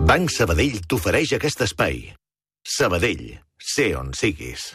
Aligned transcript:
Banc 0.00 0.30
Sabadell 0.32 0.80
t'ofereix 0.88 1.34
aquest 1.36 1.60
espai. 1.66 1.98
Sabadell, 2.66 3.36
sé 3.60 3.90
on 3.98 4.10
siguis. 4.16 4.72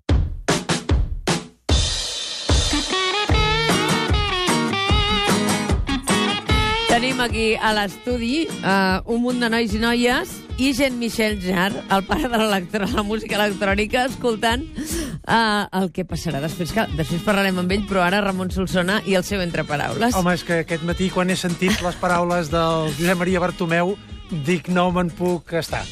Tenim 6.87 7.19
aquí 7.25 7.47
a 7.57 7.73
l'estudi 7.75 8.45
uh, 8.61 9.01
un 9.11 9.25
munt 9.25 9.41
de 9.41 9.49
nois 9.51 9.73
i 9.75 9.81
noies 9.81 10.37
i 10.61 10.71
Jean-Michel 10.77 11.41
Jarre, 11.43 11.81
el 11.91 12.05
pare 12.07 12.29
de 12.29 12.85
la 12.85 13.03
música 13.03 13.35
electrònica, 13.35 14.05
escoltant 14.07 14.63
uh, 14.63 15.65
el 15.81 15.91
que 15.91 16.05
passarà 16.07 16.39
després. 16.39 16.71
Que, 16.71 16.87
després 16.95 17.25
parlarem 17.25 17.59
amb 17.59 17.75
ell, 17.75 17.83
però 17.89 18.05
ara 18.05 18.23
Ramon 18.23 18.53
Solsona 18.53 19.01
i 19.03 19.17
el 19.19 19.25
seu 19.27 19.43
entre 19.43 19.65
paraules. 19.67 20.15
Home, 20.15 20.37
és 20.37 20.45
que 20.47 20.61
aquest 20.63 20.85
matí, 20.87 21.09
quan 21.11 21.33
he 21.33 21.35
sentit 21.35 21.81
les 21.83 21.97
paraules 21.99 22.53
del 22.53 22.93
Josep 22.95 23.25
Maria 23.25 23.43
Bartomeu, 23.43 23.97
dic, 24.31 24.69
no 24.73 24.89
me'n 24.95 25.11
puc 25.13 25.53
estar. 25.59 25.83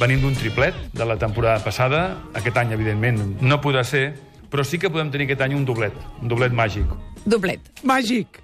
Venim 0.00 0.22
d'un 0.24 0.34
triplet 0.34 0.76
de 0.92 1.06
la 1.06 1.16
temporada 1.20 1.62
passada. 1.62 2.02
Aquest 2.34 2.58
any, 2.58 2.74
evidentment, 2.74 3.20
no 3.40 3.60
podrà 3.62 3.84
ser, 3.86 4.08
però 4.50 4.64
sí 4.66 4.80
que 4.82 4.90
podem 4.90 5.12
tenir 5.14 5.30
aquest 5.30 5.46
any 5.46 5.56
un 5.56 5.66
doblet, 5.68 5.94
un 6.20 6.32
doblet 6.32 6.52
màgic. 6.52 6.96
Doblet. 7.24 7.70
Màgic! 7.86 8.41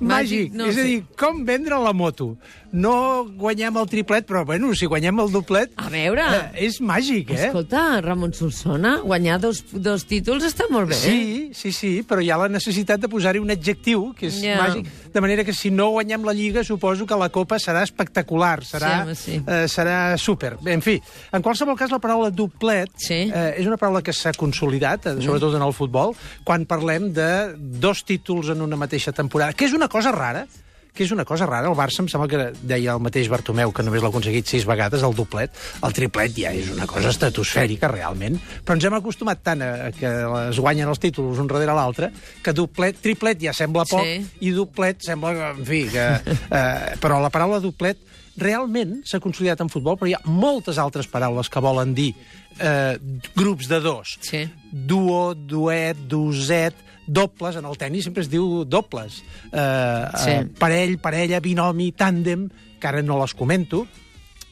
Màgic, 0.00 0.52
no 0.56 0.66
és 0.70 0.78
a 0.80 0.82
dir, 0.86 1.02
com 1.20 1.44
vendre 1.44 1.76
la 1.82 1.92
moto. 1.92 2.36
No 2.72 3.24
guanyem 3.26 3.74
el 3.80 3.88
triplet, 3.90 4.24
però 4.28 4.44
bueno, 4.46 4.70
si 4.78 4.86
guanyem 4.86 5.18
el 5.24 5.32
doblet... 5.34 5.72
A 5.76 5.88
veure... 5.90 6.22
Eh, 6.54 6.66
és 6.68 6.76
màgic, 6.80 7.32
eh? 7.34 7.48
Escolta, 7.48 7.98
Ramon 8.04 8.30
Solsona, 8.32 9.00
guanyar 9.02 9.40
dos, 9.42 9.64
dos 9.74 10.04
títols 10.06 10.46
està 10.46 10.68
molt 10.70 10.88
bé. 10.92 10.94
Sí, 10.94 11.50
sí, 11.52 11.72
sí, 11.74 11.90
però 12.06 12.22
hi 12.22 12.30
ha 12.30 12.38
la 12.38 12.46
necessitat 12.48 13.02
de 13.02 13.10
posar-hi 13.10 13.42
un 13.42 13.50
adjectiu, 13.50 14.12
que 14.14 14.28
és 14.30 14.38
Ja. 14.44 14.60
màgic, 14.62 14.86
de 15.12 15.20
manera 15.20 15.42
que 15.44 15.52
si 15.52 15.72
no 15.74 15.88
guanyem 15.96 16.22
la 16.24 16.32
Lliga, 16.32 16.62
suposo 16.64 17.04
que 17.10 17.18
la 17.18 17.28
Copa 17.34 17.58
serà 17.58 17.82
espectacular, 17.82 18.62
serà, 18.64 18.92
Sí, 18.94 19.02
home, 19.02 19.14
sí. 19.18 19.42
eh, 19.44 19.66
serà 19.66 20.16
súper. 20.16 20.54
Bé, 20.62 20.72
En 20.78 20.80
fi, 20.86 20.94
en 21.32 21.42
qualsevol 21.42 21.76
cas, 21.76 21.90
la 21.90 21.98
paraula 21.98 22.30
doblet 22.30 22.88
Sí. 22.96 23.26
Eh, 23.34 23.56
és 23.58 23.66
una 23.66 23.76
paraula 23.76 24.00
que 24.00 24.12
s'ha 24.14 24.32
consolidat, 24.32 25.06
eh, 25.10 25.16
sobretot 25.20 25.56
en 25.58 25.62
el 25.66 25.72
futbol, 25.74 26.14
quan 26.44 26.64
parlem 26.70 27.10
de 27.12 27.56
dos 27.58 28.04
títols 28.06 28.48
en 28.54 28.62
una 28.62 28.76
mateixa 28.78 29.10
temporada, 29.10 29.52
que 29.52 29.66
és 29.66 29.74
una 29.74 29.88
cosa 29.92 30.12
rara, 30.16 30.46
que 30.90 31.04
és 31.06 31.12
una 31.14 31.22
cosa 31.24 31.46
rara. 31.46 31.68
El 31.70 31.76
Barça 31.78 32.02
em 32.02 32.08
sembla 32.10 32.26
que 32.28 32.38
deia 32.66 32.96
el 32.96 33.00
mateix 33.02 33.28
Bartomeu, 33.30 33.70
que 33.72 33.84
només 33.86 34.02
l'ha 34.02 34.08
aconseguit 34.10 34.48
sis 34.50 34.64
vegades, 34.66 35.04
el 35.06 35.14
doblet. 35.14 35.54
El 35.86 35.94
triplet 35.94 36.34
ja 36.34 36.50
és 36.56 36.72
una 36.74 36.88
cosa 36.90 37.12
estratosfèrica, 37.14 37.88
realment. 37.92 38.40
Però 38.66 38.74
ens 38.74 38.84
hem 38.88 38.96
acostumat 38.98 39.40
tant 39.46 39.62
a 39.62 39.70
a 39.86 39.92
que 39.94 40.10
es 40.50 40.58
guanyen 40.58 40.90
els 40.90 40.98
títols 41.00 41.38
un 41.38 41.46
darrere 41.50 41.76
l'altre, 41.78 42.10
que 42.42 42.52
doblet, 42.52 42.98
triplet 43.00 43.38
ja 43.40 43.54
sembla 43.54 43.86
poc, 43.86 44.02
Sí. 44.02 44.26
i 44.48 44.50
doblet 44.56 45.02
sembla, 45.06 45.52
en 45.54 45.64
fi, 45.64 45.84
que... 45.94 46.08
Eh, 46.50 46.96
però 47.00 47.22
la 47.22 47.30
paraula 47.30 47.62
doblet 47.62 48.02
realment 48.40 49.00
s'ha 49.06 49.20
consolidat 49.22 49.60
en 49.62 49.68
futbol, 49.72 49.96
però 50.00 50.08
hi 50.10 50.14
ha 50.16 50.22
moltes 50.24 50.78
altres 50.80 51.06
paraules 51.10 51.48
que 51.52 51.60
volen 51.62 51.94
dir 51.94 52.14
eh, 52.58 52.96
grups 53.36 53.68
de 53.70 53.80
dos. 53.84 54.16
Sí. 54.24 54.46
Duo, 54.72 55.34
duet, 55.34 55.96
duset, 56.10 56.74
dobles, 57.06 57.56
en 57.58 57.66
el 57.66 57.78
tennis 57.78 58.04
sempre 58.08 58.22
es 58.24 58.30
diu 58.30 58.64
dobles. 58.64 59.22
Eh, 59.52 60.04
Sí. 60.24 60.30
eh, 60.30 60.44
parell, 60.58 60.98
parella, 60.98 61.40
binomi, 61.40 61.92
tàndem, 61.92 62.48
que 62.80 62.88
ara 62.88 63.02
no 63.02 63.18
les 63.20 63.34
comento, 63.34 63.86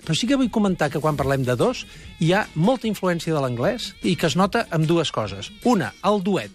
però 0.05 0.15
sí 0.15 0.27
que 0.27 0.37
vull 0.37 0.51
comentar 0.51 0.91
que 0.91 1.01
quan 1.01 1.17
parlem 1.17 1.43
de 1.45 1.55
dos 1.57 1.85
hi 2.21 2.33
ha 2.33 2.47
molta 2.55 2.87
influència 2.89 3.35
de 3.35 3.41
l'anglès 3.41 3.95
i 4.03 4.15
que 4.17 4.27
es 4.27 4.37
nota 4.37 4.67
amb 4.71 4.87
dues 4.87 5.11
coses. 5.13 5.51
Una, 5.65 5.93
el 6.05 6.23
duet. 6.23 6.53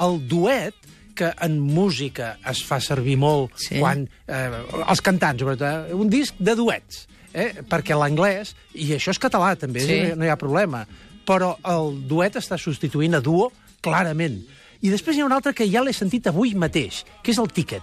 El 0.00 0.20
duet 0.28 0.74
que 1.14 1.32
en 1.40 1.58
música 1.60 2.38
es 2.50 2.62
fa 2.66 2.80
servir 2.80 3.16
molt 3.16 3.52
Sí. 3.56 3.78
quan 3.78 4.08
eh, 4.26 4.50
els 4.88 5.00
cantants, 5.00 5.40
sobretot, 5.40 5.90
eh, 5.90 5.94
un 5.94 6.10
disc 6.10 6.34
de 6.38 6.54
duets, 6.54 7.06
eh? 7.32 7.62
perquè 7.68 7.96
l'anglès, 7.98 8.54
i 8.74 8.90
això 8.96 9.10
és 9.14 9.20
català 9.20 9.54
també, 9.56 9.80
Sí. 9.80 9.92
eh, 9.92 10.14
no 10.16 10.24
hi 10.24 10.28
ha 10.28 10.36
problema, 10.36 10.86
però 11.26 11.54
el 11.64 12.02
duet 12.08 12.36
està 12.36 12.58
substituint 12.58 13.14
a 13.14 13.20
duo 13.20 13.50
clarament. 13.80 14.42
I 14.84 14.90
després 14.92 15.16
hi 15.16 15.22
ha 15.22 15.24
un 15.24 15.32
altre 15.32 15.54
que 15.56 15.64
ja 15.70 15.80
l'he 15.80 15.92
sentit 15.96 16.26
avui 16.28 16.52
mateix, 16.54 17.04
que 17.22 17.30
és 17.32 17.38
el 17.40 17.48
tíquet. 17.48 17.82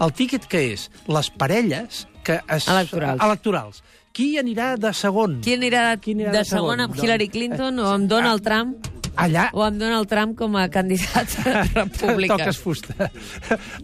El 0.00 0.10
tíquet 0.12 0.46
que 0.50 0.72
és? 0.72 0.88
Les 1.06 1.30
parelles 1.30 2.06
que 2.24 2.40
es... 2.48 2.66
Electorals. 2.66 3.22
electorals. 3.22 3.82
Qui 4.12 4.36
anirà 4.40 4.72
de 4.76 4.90
segon? 4.92 5.38
Qui 5.44 5.54
anirà, 5.54 5.96
Qui 6.02 6.16
anirà 6.16 6.32
de, 6.32 6.38
de 6.40 6.44
segon 6.44 6.72
segon? 6.74 6.80
amb 6.88 6.96
Hillary 6.98 7.28
Clinton 7.28 7.78
o 7.78 7.86
amb 7.92 8.08
Donald 8.10 8.42
Trump 8.42 8.88
Allà 9.16 9.48
o 9.52 9.64
amb 9.64 9.80
Donald 9.80 10.08
Trump 10.10 10.36
com 10.38 10.54
a 10.56 10.68
candidat 10.72 11.32
republicà? 11.74 12.36
toques 12.36 12.60
fusta. 12.60 13.10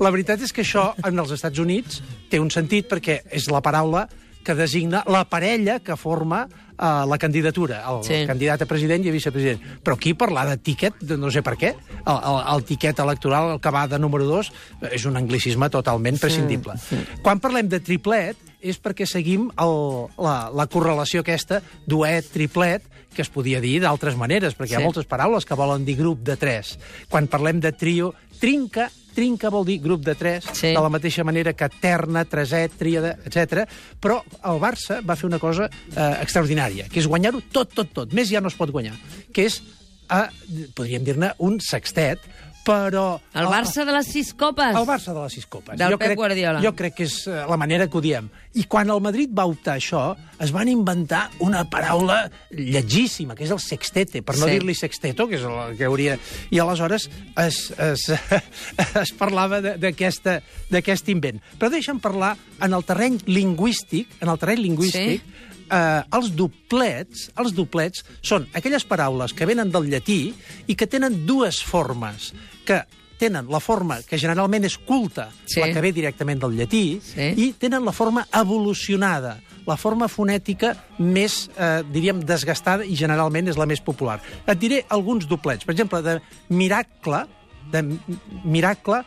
La 0.01 0.13
veritat 0.15 0.45
és 0.47 0.53
que 0.55 0.63
això, 0.63 0.93
en 1.07 1.19
els 1.19 1.35
Estats 1.35 1.59
Units, 1.63 2.03
té 2.31 2.41
un 2.43 2.53
sentit 2.55 2.89
perquè 2.91 3.21
és 3.35 3.51
la 3.53 3.63
paraula 3.65 4.07
que 4.47 4.55
designa 4.55 5.03
la 5.11 5.25
parella 5.27 5.81
que 5.83 5.97
forma 5.99 6.45
uh, 6.79 7.05
la 7.09 7.19
candidatura, 7.19 7.83
el 7.91 8.03
Sí. 8.05 8.25
candidat 8.27 8.63
a 8.63 8.67
president 8.67 9.05
i 9.05 9.09
a 9.11 9.13
vicepresident. 9.13 9.61
Però 9.83 9.95
aquí 9.97 10.15
parlar 10.15 10.49
de 10.49 10.57
tiquet, 10.59 10.95
no 11.17 11.31
sé 11.31 11.43
per 11.43 11.57
què, 11.57 11.75
el, 11.75 12.17
el, 12.17 12.41
el 12.55 12.65
tiquet 12.65 12.99
electoral, 12.99 13.53
el 13.57 13.61
que 13.61 13.71
va 13.71 13.87
de 13.89 13.99
número 13.99 14.25
2, 14.25 14.53
és 14.93 15.05
un 15.07 15.17
anglicisme 15.17 15.69
totalment 15.71 16.19
prescindible. 16.21 16.75
Sí, 16.79 16.97
sí. 16.97 17.21
Quan 17.23 17.41
parlem 17.41 17.69
de 17.69 17.81
triplet, 17.81 18.37
és 18.67 18.79
perquè 18.83 19.07
seguim 19.07 19.51
el, 19.63 19.75
la, 20.19 20.51
la 20.51 20.67
correlació 20.67 21.21
aquesta, 21.23 21.61
duet, 21.87 22.27
triplet, 22.33 22.83
que 23.17 23.23
es 23.23 23.31
podia 23.33 23.61
dir 23.63 23.79
d'altres 23.81 24.17
maneres, 24.19 24.53
perquè 24.57 24.75
sí. 24.75 24.77
hi 24.77 24.83
ha 24.83 24.85
moltes 24.85 25.07
paraules 25.09 25.47
que 25.49 25.55
volen 25.57 25.85
dir 25.87 25.95
grup 25.97 26.21
de 26.27 26.35
tres. 26.37 26.75
Quan 27.09 27.29
parlem 27.33 27.61
de 27.65 27.71
trio, 27.73 28.11
trinca, 28.41 28.91
trinca 29.17 29.49
vol 29.49 29.65
dir 29.65 29.79
grup 29.81 30.03
de 30.05 30.13
tres, 30.15 30.45
Sí. 30.53 30.75
de 30.75 30.81
la 30.83 30.91
mateixa 30.93 31.25
manera 31.25 31.55
que 31.57 31.69
terna, 31.81 32.27
treset, 32.29 32.75
tríada, 32.77 33.15
etc. 33.25 33.65
Però 34.03 34.19
el 34.45 34.59
Barça 34.61 34.99
va 35.01 35.17
fer 35.17 35.25
una 35.31 35.39
cosa 35.41 35.71
eh, 35.71 36.11
extraordinària, 36.21 36.66
que 36.91 37.01
és 37.01 37.07
guanyar-ho 37.07 37.41
tot, 37.53 37.73
tot, 37.75 37.93
tot. 37.93 38.13
Més 38.13 38.29
ja 38.33 38.41
no 38.41 38.49
es 38.49 38.57
pot 38.59 38.71
guanyar, 38.71 38.95
que 39.33 39.47
és, 39.47 39.63
eh, 40.11 40.27
podríem 40.75 41.05
dir-ne, 41.05 41.33
un 41.39 41.61
sextet, 41.61 42.19
però... 42.67 43.21
El 43.39 43.47
Barça 43.47 43.85
de 43.87 43.93
les 43.95 44.09
sis 44.11 44.33
copes. 44.35 44.75
El 44.75 44.87
Barça 44.89 45.13
de 45.15 45.21
les 45.23 45.33
sis 45.39 45.45
copes. 45.47 45.77
Del 45.79 45.93
jo 45.95 45.99
Pep 46.01 46.09
crec, 46.09 46.19
Guardiola. 46.19 46.59
Jo 46.65 46.73
crec 46.75 46.97
que 46.99 47.05
és 47.07 47.15
eh, 47.31 47.45
la 47.47 47.55
manera 47.57 47.87
que 47.87 47.95
ho 47.95 48.01
diem. 48.03 48.27
I 48.59 48.65
quan 48.67 48.91
el 48.91 48.99
Madrid 49.05 49.31
va 49.31 49.45
optar 49.47 49.77
això, 49.79 50.17
es 50.43 50.51
van 50.51 50.67
inventar 50.67 51.29
una 51.47 51.63
paraula 51.71 52.25
llegíssima, 52.51 53.37
que 53.39 53.45
és 53.47 53.53
el 53.55 53.61
sextete, 53.63 54.25
per 54.27 54.35
no 54.41 54.47
Sí. 54.49 54.57
dir-li 54.57 54.75
sexteto, 54.75 55.29
que 55.31 55.37
és 55.39 55.45
el 55.47 55.77
que 55.79 55.87
hauria... 55.87 56.19
I 56.51 56.59
aleshores 56.59 57.07
es, 57.47 57.71
es, 57.79 58.09
es 59.05 59.13
parlava 59.15 59.61
d'aquest 59.63 61.09
invent. 61.15 61.39
Però 61.61 61.71
deixa'm 61.71 62.01
parlar 62.03 62.35
en 62.61 62.75
el 62.75 62.83
terreny 62.83 63.21
lingüístic, 63.31 64.19
en 64.21 64.29
el 64.35 64.39
terreny 64.43 64.65
lingüístic, 64.67 65.23
Sí. 65.23 65.43
Eh, 65.71 66.03
els 66.13 66.33
doblets, 66.37 67.31
els 67.37 67.55
doblets 67.55 68.05
són 68.23 68.47
aquelles 68.55 68.85
paraules 68.85 69.33
que 69.35 69.47
venen 69.47 69.71
del 69.71 69.89
llatí 69.91 70.35
i 70.67 70.75
que 70.75 70.87
tenen 70.87 71.25
dues 71.27 71.63
formes, 71.63 72.33
que 72.65 72.83
tenen 73.19 73.47
la 73.49 73.61
forma 73.65 74.03
que 74.05 74.19
generalment 74.21 74.65
és 74.69 74.77
culta, 74.77 75.31
Sí. 75.47 75.61
la 75.61 75.71
que 75.73 75.81
ve 75.81 75.93
directament 75.93 76.41
del 76.43 76.53
llatí, 76.59 77.01
Sí. 77.01 77.33
i 77.37 77.53
tenen 77.57 77.85
la 77.85 77.93
forma 77.93 78.27
evolucionada, 78.33 79.41
la 79.67 79.77
forma 79.77 80.07
fonètica 80.07 80.75
més, 80.99 81.49
eh, 81.57 81.83
diríem, 81.91 82.21
desgastada 82.25 82.85
i 82.85 82.95
generalment 82.95 83.49
és 83.49 83.57
la 83.57 83.67
més 83.67 83.81
popular. 83.81 84.21
Et 84.47 84.59
diré 84.59 84.85
alguns 84.91 85.27
doblets. 85.27 85.65
Per 85.65 85.73
exemple, 85.75 86.03
de 86.03 86.21
miracle, 86.51 87.25
de 87.73 87.83
mi- 87.83 87.99
miracle 88.45 89.03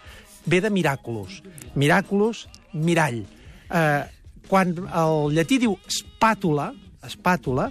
ve 0.45 0.59
de 0.59 0.69
miraculus. 0.69 1.43
Miraculus, 1.75 2.47
mirall. 2.73 3.25
Eh, 3.71 4.03
quan 4.47 4.73
el 4.75 5.31
llatí 5.35 5.59
diu 5.59 5.77
spàtula, 6.19 6.73
espàtula, 7.07 7.69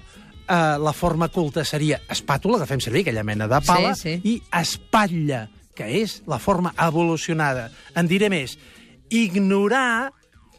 eh, 0.49 0.77
la 0.81 0.93
forma 0.97 1.29
culta 1.29 1.65
seria 1.65 2.01
espàtula, 2.09 2.59
que 2.63 2.67
fem 2.71 2.81
servir 2.81 3.03
aquella 3.05 3.25
mena 3.25 3.47
de 3.49 3.61
pala, 3.67 3.95
Sí, 3.95 4.17
sí. 4.17 4.21
i 4.25 4.43
espatlla, 4.61 5.49
que 5.77 5.85
és 6.03 6.23
la 6.27 6.39
forma 6.39 6.73
evolucionada. 6.81 7.71
En 7.95 8.09
diré 8.09 8.31
més. 8.31 8.57
Ignorar, 9.11 10.13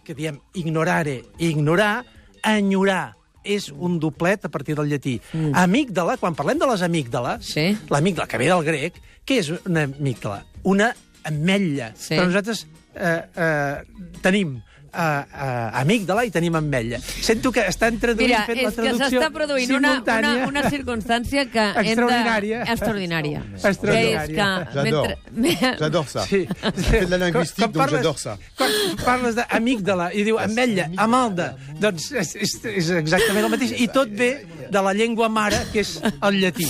que 0.05 0.13
diem 0.16 0.39
ignorare, 0.53 1.23
ignorar, 1.39 2.05
enyorar, 2.44 3.15
és 3.44 3.69
un 3.71 4.00
doblet 4.00 4.45
a 4.45 4.50
partir 4.50 4.75
del 4.75 4.89
llatí. 4.92 5.19
Mm. 5.33 5.53
Amígdala, 5.56 6.18
quan 6.18 6.35
parlem 6.35 6.59
de 6.59 6.68
les 6.68 6.81
amígdales, 6.81 7.45
Sí. 7.45 7.77
l'amígdala, 7.89 8.27
que 8.27 8.38
ve 8.38 8.45
del 8.47 8.63
grec, 8.63 9.01
què 9.25 9.39
és 9.39 9.50
una 9.65 9.83
amígdala? 9.83 10.45
Una 10.63 10.94
ametlla. 11.24 11.94
Sí. 11.95 12.15
Però 12.15 12.27
nosaltres 12.27 12.68
eh, 12.95 13.24
eh, 13.35 13.83
tenim 14.21 14.62
eh, 14.94 15.24
eh, 15.45 15.81
amígdala 15.81 16.24
i 16.25 16.31
tenim 16.31 16.56
ametlla. 16.56 17.00
Sento 17.00 17.51
que 17.51 17.65
estan 17.69 18.00
traduint, 18.00 18.30
Mira, 18.31 18.44
fent 18.47 18.62
la 18.62 18.69
és 18.69 18.75
que 18.75 18.81
traducció 18.81 19.19
s'està 19.21 19.31
produint 19.33 19.74
una, 19.77 19.94
una, 20.03 20.33
una 20.47 20.63
circumstància 20.69 21.45
que 21.51 21.59
hem 21.59 21.74
de... 21.75 21.89
Extraordinària. 21.89 22.63
Extraordinària. 22.74 23.44
Extraordinària. 23.56 24.25
Que 24.25 24.25
és 24.25 24.36
que... 24.36 24.74
J'adore. 24.80 25.18
mentre- 25.36 25.75
J'adore 25.80 26.07
ça. 26.09 26.25
Sí. 26.25 26.45
De 26.45 27.07
la 27.09 27.18
linguistique, 27.25 27.71
Quan- 27.71 27.74
quan 27.74 27.89
donc 27.89 27.95
j'adore 27.97 28.19
ça. 28.19 28.38
Quan 28.57 28.71
parles 29.06 29.36
d'amígdala 29.36 30.09
i 30.13 30.24
diu 30.27 30.38
ametlla, 30.41 30.89
amalda, 30.97 31.51
doncs 31.80 32.12
és, 32.12 32.35
és, 32.35 32.56
és 32.75 32.89
exactament 33.00 33.45
el 33.45 33.53
mateix. 33.53 33.74
I 33.80 33.88
tot 33.94 34.09
ve 34.09 34.31
de 34.69 34.81
la 34.86 34.94
llengua 34.94 35.30
mare, 35.30 35.60
que 35.74 35.83
és 35.83 35.98
el 36.06 36.39
llatí. 36.42 36.68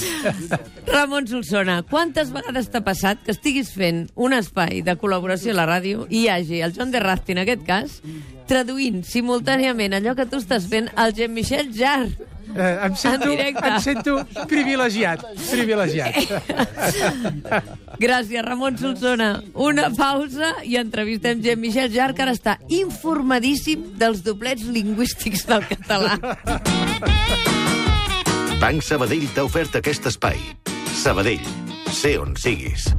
Ramon 0.88 1.28
Solsona, 1.30 1.82
quantes 1.90 2.32
vegades 2.36 2.72
t'ha 2.72 2.82
passat 2.86 3.22
que 3.26 3.36
estiguis 3.36 3.74
fent 3.76 4.08
un 4.16 4.34
espai 4.38 4.82
de 4.86 4.96
col·laboració 5.00 5.54
a 5.54 5.60
la 5.62 5.68
ràdio 5.70 6.08
i 6.10 6.24
hi 6.24 6.32
hagi 6.34 6.64
el 6.66 6.76
Joan 6.76 6.96
de 6.96 7.04
Rasti, 7.04 7.36
en 7.36 7.44
aquest 7.44 7.64
cas, 7.68 8.00
traduint 8.50 9.04
simultàniament 9.06 9.94
allò 9.96 10.16
que 10.18 10.28
tu 10.30 10.42
estàs 10.42 10.68
fent 10.72 10.90
al 10.96 11.16
Jean-Michel 11.18 11.74
Jarre? 11.76 12.30
Eh, 12.56 12.80
em, 12.86 12.96
sento, 12.96 13.30
em 13.30 13.80
sento 13.80 14.26
privilegiat, 14.48 15.22
privilegiat. 15.52 16.16
Gràcies, 18.04 18.42
Ramon 18.42 18.78
Solsona. 18.80 19.30
Una 19.54 19.92
pausa 19.94 20.56
i 20.66 20.80
entrevistem 20.82 21.44
Gent 21.46 21.62
Michel 21.62 21.94
Jar, 21.94 22.16
que 22.18 22.26
ara 22.26 22.34
està 22.34 22.58
informadíssim 22.74 23.92
dels 24.02 24.26
doblets 24.26 24.66
lingüístics 24.66 25.46
del 25.50 25.68
català. 25.70 26.18
Banc 28.60 28.84
Sabadell 28.84 29.30
t'ha 29.32 29.46
ofert 29.48 29.78
aquest 29.80 30.10
espai. 30.12 30.42
Sabadell, 31.00 31.46
sé 31.96 32.18
on 32.20 32.36
siguis. 32.36 32.90